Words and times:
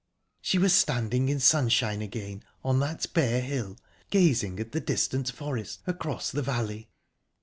She 0.41 0.57
was 0.57 0.73
standing 0.73 1.29
in 1.29 1.39
sunshine 1.39 2.01
again, 2.01 2.41
on 2.65 2.79
that 2.79 3.05
bare 3.13 3.39
hill, 3.43 3.77
gazing 4.09 4.59
at 4.59 4.71
the 4.71 4.79
distant 4.81 5.29
forest, 5.31 5.81
across 5.85 6.31
the 6.31 6.41
valley. 6.41 6.89